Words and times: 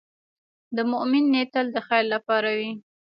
د 0.75 0.77
مؤمن 0.91 1.23
نیت 1.33 1.49
تل 1.53 1.65
د 1.75 1.77
خیر 1.87 2.05
لپاره 2.13 2.49
وي. 2.57 2.71